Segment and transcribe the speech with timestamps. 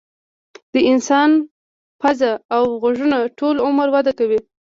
[0.73, 1.29] د انسان
[2.01, 4.39] پوزه او غوږونه ټول عمر وده کوي.